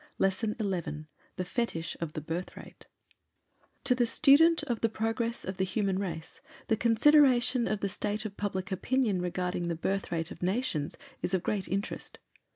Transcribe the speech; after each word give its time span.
LESSON 0.17 0.55
XI 0.59 1.05
THE 1.35 1.45
FETICH 1.45 1.95
OF 2.01 2.13
THE 2.13 2.21
BIRTH 2.21 2.57
RATE 2.57 2.87
To 3.83 3.93
the 3.93 4.07
student 4.07 4.63
of 4.63 4.81
the 4.81 4.89
progress 4.89 5.45
of 5.45 5.57
the 5.57 5.63
human 5.63 5.99
race 5.99 6.41
the 6.69 6.75
consideration 6.75 7.67
of 7.67 7.81
the 7.81 7.87
state 7.89 8.25
of 8.25 8.35
public 8.35 8.71
opinion 8.71 9.21
regarding 9.21 9.67
the 9.67 9.75
Birth 9.75 10.11
rate 10.11 10.31
of 10.31 10.41
nations 10.41 10.97
is 11.21 11.35
of 11.35 11.43
great 11.43 11.67
interest. 11.67 12.17